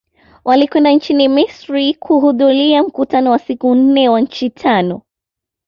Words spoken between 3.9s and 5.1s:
wa nchi tano